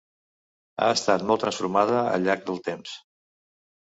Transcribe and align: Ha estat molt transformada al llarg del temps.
Ha 0.85 0.87
estat 0.93 1.27
molt 1.31 1.43
transformada 1.47 2.01
al 2.15 2.27
llarg 2.29 2.45
del 2.49 2.59
temps. 2.71 2.99